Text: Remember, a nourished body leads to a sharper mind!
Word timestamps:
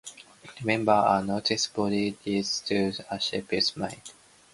Remember, 0.61 1.03
a 1.07 1.23
nourished 1.23 1.75
body 1.75 2.17
leads 2.25 2.61
to 2.61 2.91
a 3.11 3.19
sharper 3.19 3.59
mind! 3.75 4.01